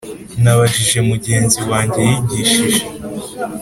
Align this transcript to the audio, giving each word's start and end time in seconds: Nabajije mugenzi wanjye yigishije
Nabajije 0.43 0.99
mugenzi 1.09 1.59
wanjye 1.69 1.99
yigishije 2.09 2.83